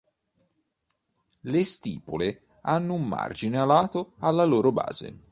[1.41, 5.19] Le stipole hanno un margine alato alla loro base.